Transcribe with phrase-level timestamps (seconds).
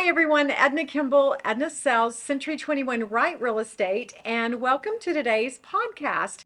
[0.00, 0.52] Hi, everyone.
[0.52, 6.44] Edna Kimble, Edna Sells, Century 21 Wright Real Estate, and welcome to today's podcast.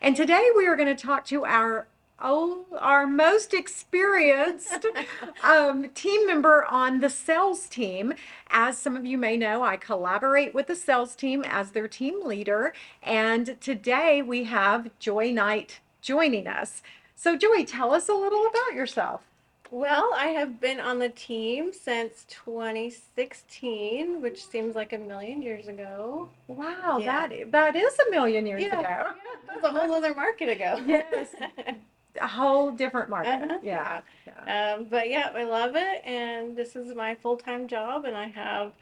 [0.00, 1.88] And today we are going to talk to our
[2.20, 4.86] oh, our most experienced
[5.42, 8.14] um, team member on the sales team.
[8.50, 12.24] As some of you may know, I collaborate with the sales team as their team
[12.24, 12.72] leader.
[13.02, 16.82] And today we have Joy Knight joining us.
[17.16, 19.22] So, Joy, tell us a little about yourself.
[19.70, 25.66] Well, I have been on the team since 2016, which seems like a million years
[25.68, 26.28] ago.
[26.46, 27.26] Wow, Yeah.
[27.28, 28.82] that that is a million years Yeah, ago.
[28.82, 29.12] yeah,
[29.48, 30.78] that was a whole other market ago.
[30.86, 31.28] Yes.
[32.20, 33.30] A whole different market.
[33.42, 34.00] Uh-huh, Yeah.
[34.26, 34.74] yeah.
[34.74, 38.72] Um, but yeah, I love it, and this is my full-time job, and I have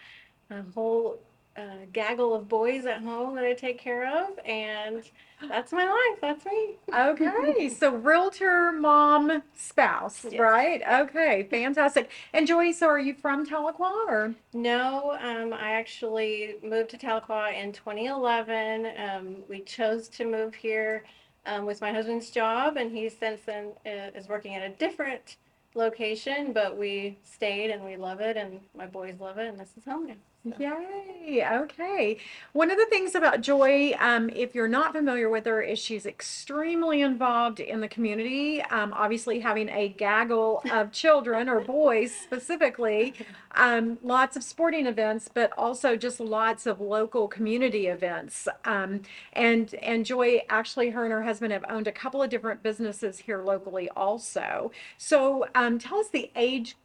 [0.50, 1.18] a whole
[1.56, 1.60] uh,
[1.92, 5.02] gaggle of boys at home that I take care of, and
[5.48, 6.18] that's my life.
[6.20, 6.76] That's me.
[6.94, 10.38] Okay, so realtor, mom, spouse, Yes.
[10.40, 10.82] right?
[11.08, 12.10] Okay, fantastic.
[12.32, 14.34] And Joy, so are you from Tahlequah or?
[14.54, 18.86] No, um, I actually moved to Tahlequah in 2011.
[18.98, 21.04] Um, we chose to move here
[21.46, 25.36] um, with my husband's job, and he since then uh, is working at a different
[25.74, 29.70] location, but we stayed and we love it, and my boys love it, and this
[29.76, 30.14] is home now.
[30.58, 32.16] Yay, okay.
[32.52, 36.04] One of the things about Joy, um, if you're not familiar with her, is she's
[36.04, 38.60] extremely involved in the community.
[38.62, 43.14] Um, obviously, having a gaggle of children or boys specifically,
[43.54, 48.48] um, lots of sporting events, but also just lots of local community events.
[48.64, 49.02] Um,
[49.34, 53.20] and and Joy, actually, her and her husband have owned a couple of different businesses
[53.20, 54.72] here locally, also.
[54.98, 56.76] So, um, tell us the age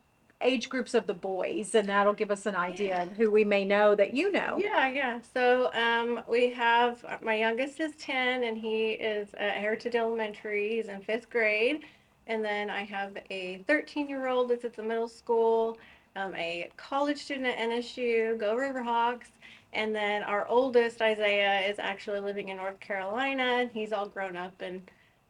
[0.42, 3.66] age groups of the boys, and that'll give us an idea of who we may
[3.66, 4.58] know that you know.
[4.60, 5.20] Yeah, yeah.
[5.34, 10.76] So um, we have my youngest is 10 and he is at Heritage Elementary.
[10.76, 11.86] He's in fifth grade.
[12.28, 15.78] And then I have a 13 year old that's at the middle school,
[16.16, 19.30] um, a college student at NSU, Go Riverhawks.
[19.74, 24.62] And then our oldest, Isaiah, is actually living in North Carolina he's all grown up
[24.62, 24.82] and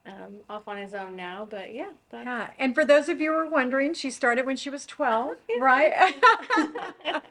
[0.07, 1.47] um, off on his own now.
[1.49, 4.55] But yeah, that's, Yeah, and for those of you who are wondering, she started when
[4.55, 6.15] she was 12, right?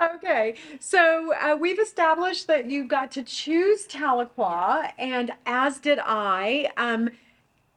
[0.00, 6.70] Okay, so uh, we've established that you got to choose Tahlequah, and as did I.
[6.78, 7.10] Um,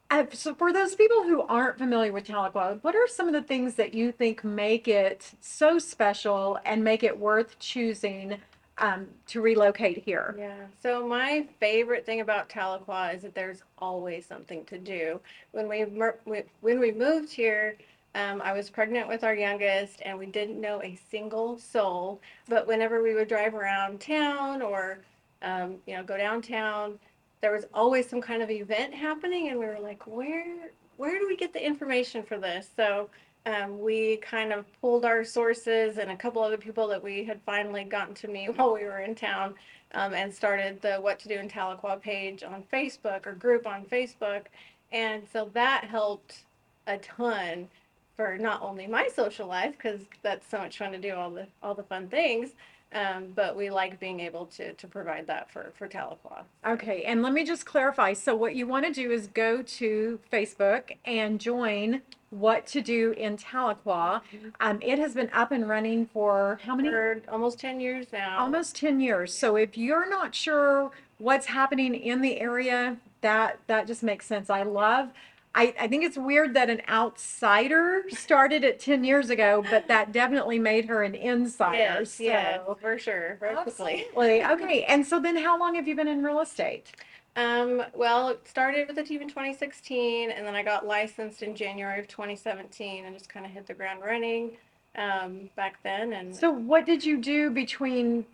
[0.09, 3.41] uh, so for those people who aren't familiar with Tahlequah, what are some of the
[3.41, 8.37] things that you think make it so special and make it worth choosing
[8.77, 10.35] um, to relocate here?
[10.37, 10.65] Yeah.
[10.81, 15.19] So my favorite thing about Tahlequah is that there's always something to do.
[15.51, 17.77] When we when we moved here,
[18.15, 22.21] um, I was pregnant with our youngest, and we didn't know a single soul.
[22.47, 24.99] But whenever we would drive around town or
[25.41, 26.99] um, you know go downtown,
[27.41, 31.27] there was always some kind of event happening, and we were like, where where do
[31.27, 32.69] we get the information for this?
[32.75, 33.09] So
[33.45, 37.39] um, we kind of pulled our sources and a couple other people that we had
[37.45, 39.55] finally gotten to meet while we were in town
[39.93, 43.85] um, and started the What to Do in Tahlequah page on Facebook or group on
[43.85, 44.43] Facebook.
[44.91, 46.43] And so that helped
[46.87, 47.67] a ton
[48.15, 51.47] for not only my social life, because that's so much fun to do all the
[51.63, 52.51] all the fun things,
[52.93, 56.43] um, but we like being able to to provide that for for Tahlequah.
[56.65, 58.13] Okay, and let me just clarify.
[58.13, 63.11] So what you want to do is go to Facebook and join What to Do
[63.11, 64.21] in Tahlequah.
[64.59, 66.89] Um, it has been up and running for how many?
[66.89, 68.39] For almost 10 years now.
[68.39, 69.33] Almost 10 years.
[69.33, 74.49] So if you're not sure what's happening in the area, that that just makes sense.
[74.49, 75.09] I love
[75.55, 80.11] I, I think it's weird that an outsider started it 10 years ago, but that
[80.11, 81.77] definitely made her an insider.
[81.77, 83.37] Yes, yes, So- for sure.
[83.39, 84.05] Very quickly.
[84.11, 84.43] Absolutely.
[84.43, 84.83] Okay.
[84.85, 86.91] And so then how long have you been in real estate?
[87.35, 91.55] Um, well, it started with the team in 2016, and then I got licensed in
[91.55, 94.51] January of 2017, and just kind of hit the ground running
[94.95, 96.13] um, back then.
[96.13, 98.25] And So what did you do between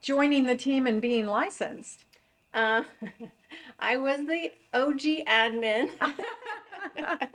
[0.00, 2.04] joining the team and being licensed?
[2.54, 2.82] uh,
[3.78, 5.90] I was the OG admin.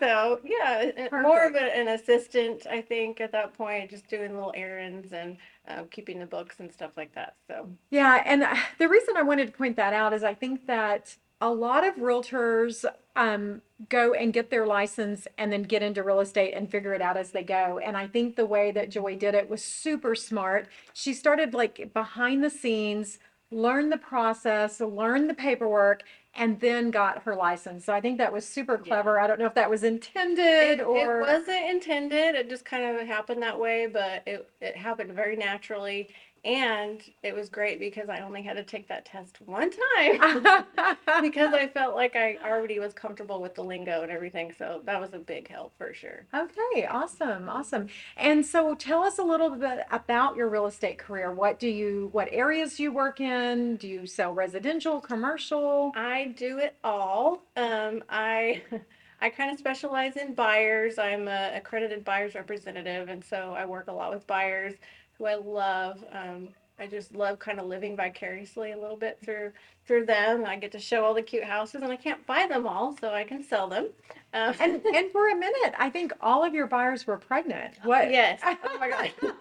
[0.00, 4.52] so yeah, more of a, an assistant, I think, at that point, just doing little
[4.54, 5.36] errands and
[5.68, 7.36] uh, keeping the books and stuff like that.
[7.48, 10.66] So Yeah, and uh, the reason I wanted to point that out is I think
[10.66, 12.84] that a lot of realtors
[13.16, 17.02] um, go and get their license and then get into real estate and figure it
[17.02, 17.78] out as they go.
[17.84, 20.68] And I think the way that Joy did it was super smart.
[20.92, 23.18] She started like behind the scenes,
[23.54, 26.02] learned the process, learned the paperwork,
[26.34, 27.84] and then got her license.
[27.84, 29.20] So I think that was super clever.
[29.20, 31.18] I don't know if that was intended It, or.
[31.18, 32.34] it wasn't intended.
[32.34, 36.08] It just kind of happened that way, but it, it happened very naturally.
[36.44, 40.42] And it was great because I only had to take that test one time
[41.22, 44.52] because I felt like I already was comfortable with the lingo and everything.
[44.58, 46.26] So that was a big help for sure.
[46.34, 47.88] Okay, awesome, awesome.
[48.16, 51.32] And so tell us a little bit about your real estate career.
[51.32, 53.76] What do you, what areas do you work in?
[53.76, 55.92] Do you sell residential, commercial?
[55.96, 57.42] I do it all.
[57.56, 58.62] Um, I
[59.20, 60.98] I kind of specialize in buyers.
[60.98, 64.74] I'm a accredited buyers representative, and so I work a lot with buyers
[65.18, 66.04] who I love.
[66.12, 69.52] Um, I just love kind of living vicariously a little bit through
[69.86, 70.44] through them.
[70.46, 73.10] I get to show all the cute houses, and I can't buy them all, so
[73.12, 73.90] I can sell them.
[74.32, 77.74] Um, And and for a minute, I think all of your buyers were pregnant.
[77.84, 78.10] What?
[78.10, 79.12] yes, oh my god,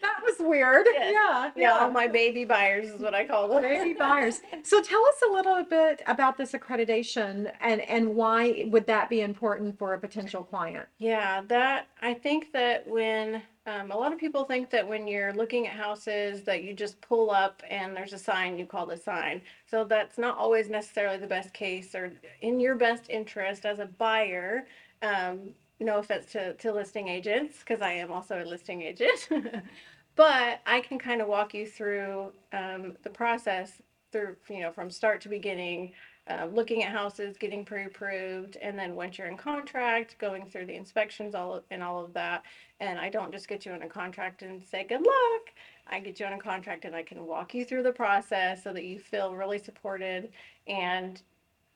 [0.00, 0.86] That was weird.
[0.92, 1.12] Yes.
[1.14, 3.62] Yeah, yeah, all my baby buyers is what I call them.
[3.62, 4.40] Baby buyers.
[4.62, 9.20] So tell us a little bit about this accreditation and and why would that be
[9.20, 10.86] important for a potential client?
[10.98, 15.32] Yeah, that I think that when um, a lot of people think that when you're
[15.32, 18.96] looking at houses that you just pull up and there's a sign, you call the
[18.96, 19.40] sign.
[19.70, 23.86] So that's not always necessarily the best case or in your best interest as a
[23.86, 24.66] buyer.
[25.02, 29.28] Um, no offense to, to listing agents, because I am also a listing agent.
[30.16, 33.80] but I can kind of walk you through um, the process
[34.10, 35.92] through, you know, from start to beginning
[36.28, 40.74] uh, looking at houses, getting pre-approved, and then once you're in contract, going through the
[40.74, 42.44] inspections, all of, and all of that.
[42.80, 45.50] And I don't just get you on a contract and say good luck.
[45.88, 48.72] I get you on a contract and I can walk you through the process so
[48.72, 50.30] that you feel really supported
[50.68, 51.20] and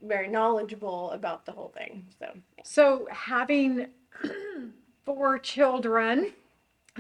[0.03, 2.07] very knowledgeable about the whole thing.
[2.19, 2.33] So
[2.63, 3.89] So having
[5.05, 6.33] four children,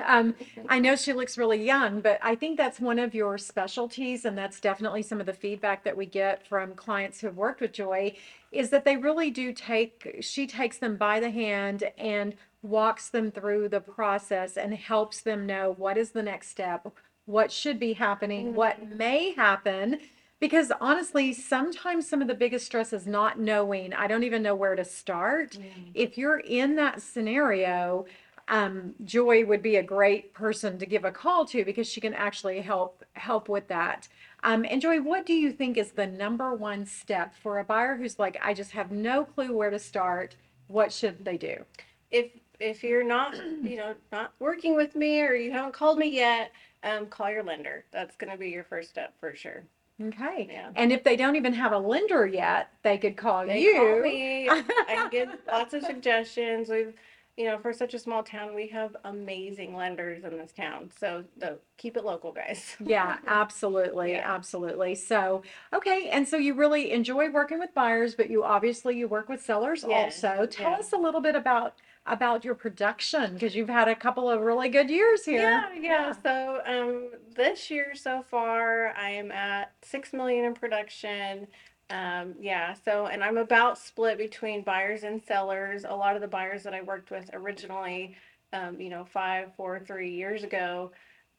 [0.04, 0.34] um,
[0.68, 4.36] I know she looks really young, but I think that's one of your specialties, and
[4.36, 7.72] that's definitely some of the feedback that we get from clients who have worked with
[7.72, 8.16] Joy,
[8.52, 13.30] is that they really do take, she takes them by the hand and walks them
[13.30, 16.86] through the process and helps them know what is the next step,
[17.26, 19.98] what should be happening, what may happen.
[20.38, 24.54] Because honestly, sometimes some of the biggest stress is not knowing, I don't even know
[24.54, 25.56] where to start.
[25.94, 28.04] If you're in that scenario,
[28.48, 32.14] um, Joy would be a great person to give a call to because she can
[32.14, 34.08] actually help help with that.
[34.44, 37.96] Um, and Joy, what do you think is the number one step for a buyer
[37.96, 40.36] who's like, I just have no clue where to start?
[40.68, 41.64] What should they do?
[42.12, 46.08] if if you're not you know not working with me or you haven't called me
[46.08, 46.52] yet,
[46.84, 47.84] um, call your lender.
[47.92, 49.64] That's going to be your first step for sure.
[50.00, 50.48] Okay.
[50.50, 50.70] Yeah.
[50.76, 53.74] And if they don't even have a lender yet, they could call They you.
[53.76, 54.48] call me.
[54.48, 56.68] I give lots of suggestions.
[56.68, 56.92] We've,
[57.36, 60.90] you know, for such a small town, we have amazing lenders in this town.
[60.98, 62.76] So the, keep it local, guys.
[62.84, 64.22] Yeah, absolutely, Yeah.
[64.24, 64.94] absolutely.
[64.94, 65.42] So,
[65.72, 69.42] okay, and so you really enjoy working with buyers, but you obviously you work with
[69.42, 70.46] sellers Yes, also.
[70.46, 70.78] Tell yeah.
[70.78, 71.74] us a little bit about
[72.08, 75.40] about your production because you've had a couple of really good years here.
[75.40, 76.12] Yeah, yeah.
[76.22, 81.48] So um, this year so far, I am at six million in production.
[81.90, 82.74] Um, yeah.
[82.84, 85.84] So and I'm about split between buyers and sellers.
[85.88, 88.16] A lot of the buyers that I worked with originally,
[88.52, 90.90] um, you know, five, four, three years ago,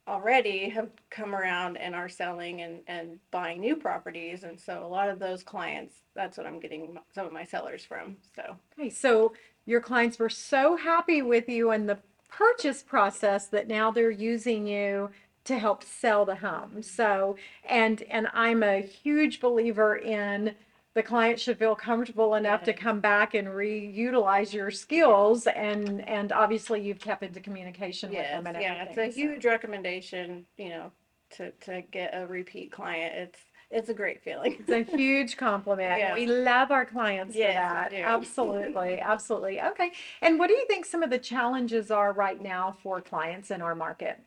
[0.07, 4.44] already have come around and are selling and and buying new properties.
[4.44, 7.83] And so a lot of those clients, that's what I'm getting some of my sellers
[7.83, 8.17] from.
[8.35, 9.33] So Okay, so
[9.65, 11.99] your clients were so happy with you and the
[12.29, 15.09] purchase process that now they're using you
[15.47, 16.81] to help sell the home.
[16.83, 20.55] So, and and I'm a huge believer in
[20.94, 26.31] the client should feel comfortable enough to come back and reutilize your skills and and
[26.31, 30.45] obviously you've kept into communication with Yes, them and yeah, it's a so- huge recommendation,
[30.57, 30.92] you know,
[31.37, 33.13] to, to get a repeat client.
[33.16, 33.39] It's,
[33.69, 34.57] it's a great feeling.
[34.68, 35.99] It's a huge compliment.
[35.99, 36.13] Yeah.
[36.16, 37.92] We love our clients for that.
[37.92, 38.04] we do.
[38.04, 39.61] Absolutely, absolutely.
[39.61, 39.92] Okay.
[40.21, 43.61] And what do you think some of the challenges are right now for clients in
[43.61, 44.19] our market?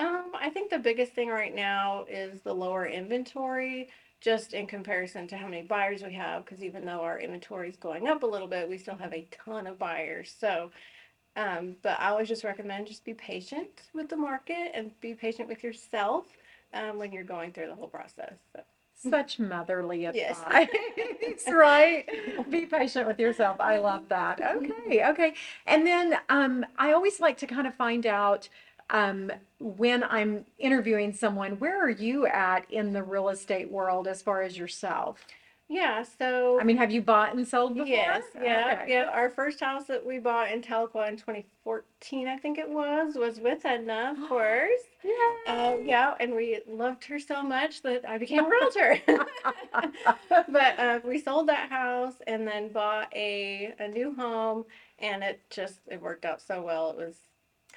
[0.00, 3.88] Um, I think the biggest thing right now is the lower inventory,
[4.20, 7.76] just in comparison to how many buyers we have, because even though our inventory is
[7.76, 10.34] going up a little bit, we still have a ton of buyers.
[10.38, 10.70] So,
[11.36, 15.48] um, but I always just recommend just be patient with the market and be patient
[15.48, 16.26] with yourself,
[16.74, 18.34] um, when you're going through the whole process.
[18.54, 18.62] So.
[19.10, 20.40] Such motherly Yes.
[20.42, 20.68] advice,
[21.52, 22.04] right?
[22.50, 23.60] Be patient with yourself.
[23.60, 24.40] I love that.
[24.40, 25.34] Okay, okay.
[25.66, 28.48] And then um, I always like to kind of find out
[28.90, 29.30] um,
[29.60, 34.42] when I'm interviewing someone, where are you at in the real estate world as far
[34.42, 35.24] as yourself?
[35.70, 36.58] Yeah, so.
[36.58, 37.88] I mean, have you bought and sold before?
[37.88, 38.92] Yes, yeah, Okay.
[38.94, 39.10] yeah.
[39.12, 43.38] Our first house that we bought in Tahlequah in 2014, I think it was, was
[43.38, 44.80] with Edna, of course.
[45.04, 48.98] Yeah, uh, yeah, and we loved her so much that I became a realtor.
[50.48, 54.64] But uh, we sold that house and then bought a, a new home,
[54.98, 56.90] and it just it worked out so well.
[56.90, 57.16] It was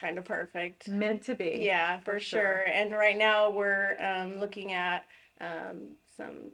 [0.02, 0.88] kind of perfect.
[0.88, 1.60] Meant to be.
[1.62, 2.42] Yeah, for, for sure.
[2.42, 2.66] sure.
[2.74, 5.06] And right now we're um, looking at
[5.40, 6.52] um, some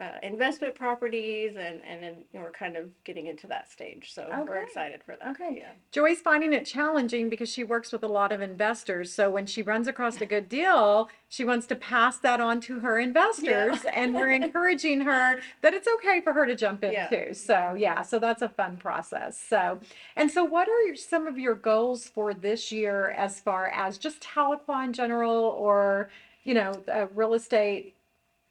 [0.00, 4.12] uh, investment properties and, and then we're kind of getting into that stage.
[4.12, 4.62] So we're Okay.
[4.64, 5.28] excited for that.
[5.40, 5.58] Okay.
[5.58, 5.70] Yeah.
[5.92, 9.12] Joy's finding it challenging because she works with a lot of investors.
[9.12, 12.80] So when she runs across a good deal, she wants to pass that on to
[12.80, 13.84] her investors.
[13.92, 17.06] And we're encouraging her that it's okay for her to jump in Yeah.
[17.06, 17.32] too.
[17.32, 19.38] So yeah, so that's a fun process.
[19.38, 19.78] So,
[20.16, 23.96] and so what are your, some of your goals for this year as far as
[23.98, 26.10] just Tahlequah in general or,
[26.42, 27.94] you know, uh, real estate?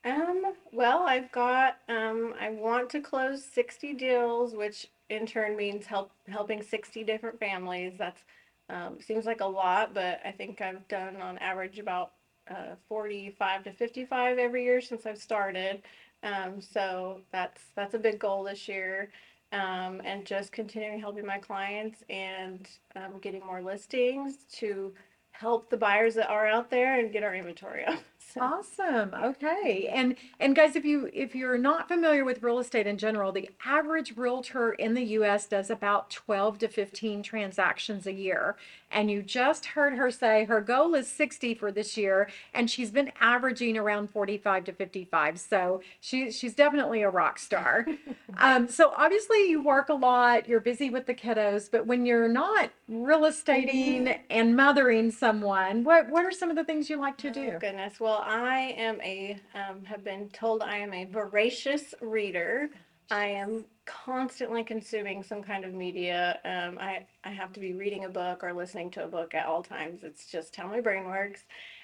[0.06, 5.86] Um, well, I've got, um, I want to close 60 deals, which in turn means
[5.86, 7.94] help helping 60 different families.
[7.98, 8.22] That's
[8.70, 12.14] um, seems like a lot, but I think I've done on average about
[12.50, 15.82] uh, 45 to 55 every year since I've started.
[16.24, 19.10] Um, so that's that's a big goal this year.
[19.52, 24.94] Um, and just continuing helping my clients and um, getting more listings to
[25.32, 28.00] help the buyers that are out there and get our inventory up.
[28.34, 29.14] So- Awesome.
[29.14, 29.90] Okay.
[29.94, 33.50] And and guys, if you if you're not familiar with real estate in general, the
[33.66, 38.56] average realtor in the US does about 12 to 15 transactions a year.
[38.92, 42.92] And you just heard her say her goal is 60 for this year and she's
[42.92, 45.40] been averaging around 45 to 55.
[45.40, 47.86] So she she's definitely a rock star.
[48.38, 52.28] um, so obviously you work a lot, you're busy with the kiddos, but when you're
[52.28, 57.18] not real estating and mothering someone, what what are some of the things you like
[57.18, 57.58] to Oh, do?
[57.60, 58.00] goodness.
[58.00, 62.70] Well, I am a, um, have been told I am a voracious reader.
[63.12, 66.40] I am constantly consuming some kind of media.
[66.46, 69.46] Um, I, I have to be reading a book or listening to a book at
[69.46, 70.04] all times.
[70.04, 71.42] It's just how my brain works.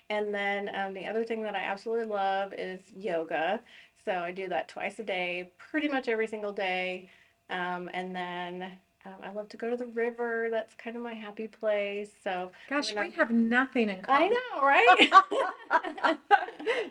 [0.09, 3.59] And then um, the other thing that I absolutely love is yoga.
[4.05, 7.09] So I do that twice a day, pretty much every single day.
[7.49, 8.71] Um, and then
[9.05, 10.49] um, I love to go to the river.
[10.51, 12.09] That's kind of my happy place.
[12.23, 14.23] So Gosh, we have nothing in common.
[14.23, 14.97] I know, right?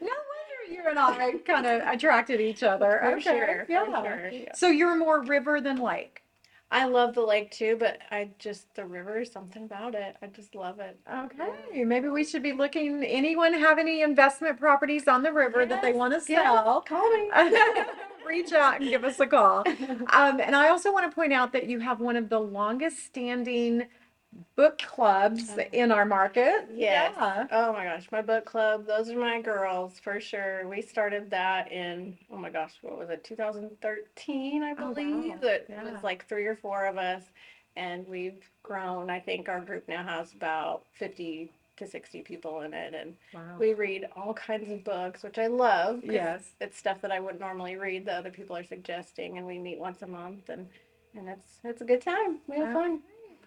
[0.01, 2.99] no wonder you and I kind of attracted each other.
[3.03, 3.21] For okay.
[3.21, 4.03] sure, for yeah.
[4.03, 4.55] sure, yeah.
[4.55, 6.23] So you're more river than lake.
[6.71, 10.17] I love the lake too, but I just the river, something about it.
[10.23, 10.99] I just love it.
[11.11, 11.83] Okay.
[11.85, 13.03] Maybe we should be looking.
[13.05, 16.83] Anyone have any investment properties on the river that they Yes, want to yes, sell?
[16.83, 17.31] Call me.
[18.27, 19.65] Reach out and give us a call.
[20.13, 23.05] Um, and I also want to point out that you have one of the longest
[23.05, 23.87] standing
[24.57, 25.63] book clubs Oh.
[25.73, 26.69] in our market.
[26.73, 27.15] Yes.
[27.17, 27.47] Yeah.
[27.51, 30.67] Oh my gosh, my book club, those are my girls for sure.
[30.69, 35.35] We started that in, oh my gosh, what was it, 2013, I believe.
[35.43, 35.49] Oh, wow.
[35.49, 35.91] It Yeah.
[35.93, 37.25] was like three or four of us,
[37.77, 39.11] and we've grown.
[39.11, 43.57] I think our group now has about 50 to 60 people in it, and Wow.
[43.59, 46.53] we read all kinds of books, which I love Yes.
[46.61, 49.79] It's stuff that I wouldn't normally read that other people are suggesting, and we meet
[49.79, 50.69] once a month, and
[51.15, 52.41] and it's it's a good time.
[52.47, 53.03] We have fun.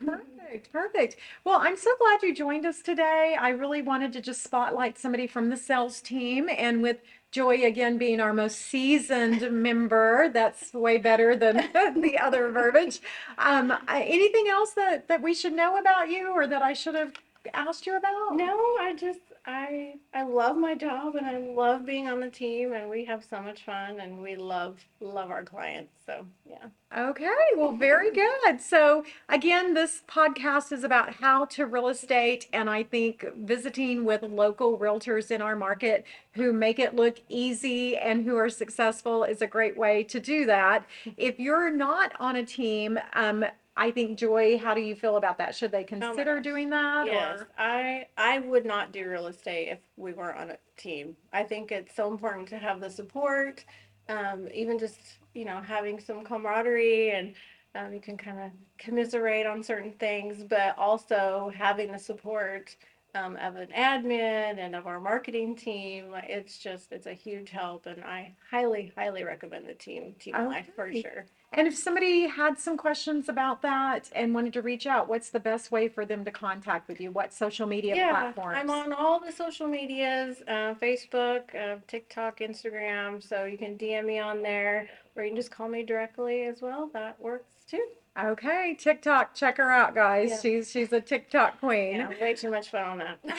[0.06, 1.16] Perfect, perfect.
[1.44, 3.38] Well, I'm so glad you joined us today.
[3.40, 6.98] I really wanted to just spotlight somebody from the sales team, and with
[7.32, 11.70] Joy again being our most seasoned member, that's way better than
[12.02, 13.00] the other verbiage.
[13.38, 17.14] Um, anything else that that we should know about you, or that I should have
[17.54, 18.36] asked you about?
[18.36, 22.74] No, I just I I love my job and I love being on the team
[22.74, 25.94] and we have so much fun and we love love our clients.
[26.06, 26.68] So yeah.
[26.98, 28.60] Okay, well, very good.
[28.60, 34.24] So, again, this podcast is about how to real estate, and I think visiting with
[34.24, 39.42] local realtors in our market who make it look easy and who are successful is
[39.42, 40.86] a great way to do that.
[41.16, 43.46] If you're not on a team, um,
[43.78, 45.56] I think Joy, how do you feel about that?
[45.56, 46.44] Should they consider gosh.
[46.44, 47.08] doing that?
[47.08, 47.48] Yes, Or?
[47.58, 51.16] I I would not do real estate if we weren't on a team.
[51.32, 53.64] I think it's so important to have the support,
[54.10, 55.00] um, even just
[55.34, 57.34] you know having some camaraderie and
[57.74, 62.76] um, you can kind of commiserate on certain things, but also having the support
[63.16, 66.14] um, of an admin and of our marketing team.
[66.24, 70.70] It's just it's a huge help, and I highly highly recommend the team team life
[70.76, 71.26] for sure.
[71.54, 75.40] And if somebody had some questions about that and wanted to reach out, what's the
[75.40, 77.12] best way for them to contact with you?
[77.12, 78.58] What social media Yeah, platforms?
[78.58, 83.22] I'm on all the social medias, uh, Facebook, uh, TikTok, Instagram.
[83.22, 86.62] So you can DM me on there, or you can just call me directly as
[86.62, 86.90] well.
[86.94, 87.86] That works too.
[88.22, 90.30] Okay, TikTok, check her out, guys.
[90.32, 90.40] Yeah.
[90.42, 91.98] She's she's a TikTok queen.
[91.98, 93.20] Yeah, way too much fun on that.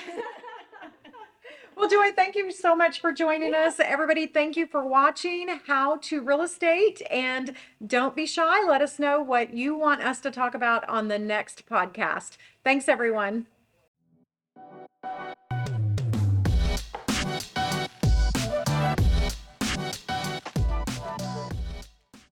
[1.83, 3.81] Well, Joy, thank you so much for joining us.
[3.81, 7.03] Everybody, thank you for watching How to Real Estate.
[7.11, 8.65] And don't be shy.
[8.65, 12.37] Let us know what you want us to talk about on the next podcast.
[12.63, 13.47] Thanks, everyone.